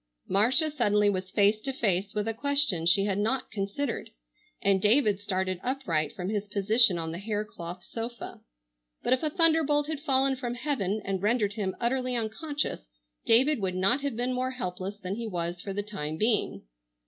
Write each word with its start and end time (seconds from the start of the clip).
Marcia 0.27 0.71
suddenly 0.71 1.11
was 1.11 1.29
face 1.29 1.61
to 1.61 1.71
face 1.71 2.15
with 2.15 2.27
a 2.27 2.33
question 2.33 2.87
she 2.87 3.05
had 3.05 3.19
not 3.19 3.51
considered, 3.51 4.09
and 4.59 4.81
David 4.81 5.19
started 5.19 5.59
upright 5.61 6.11
from 6.15 6.27
his 6.29 6.47
position 6.47 6.97
on 6.97 7.11
the 7.11 7.19
hair 7.19 7.45
cloth 7.45 7.83
sofa. 7.83 8.41
But 9.03 9.13
if 9.13 9.21
a 9.21 9.29
thunderbolt 9.29 9.85
had 9.85 9.99
fallen 9.99 10.35
from 10.37 10.55
heaven 10.55 11.03
and 11.05 11.21
rendered 11.21 11.53
him 11.53 11.75
utterly 11.79 12.15
unconscious 12.15 12.81
David 13.27 13.59
would 13.59 13.75
not 13.75 14.01
have 14.01 14.15
been 14.15 14.33
more 14.33 14.49
helpless 14.49 14.97
than 14.97 15.13
he 15.17 15.27
was 15.27 15.61
for 15.61 15.71
the 15.71 15.83
time 15.83 16.17
being. 16.17 16.63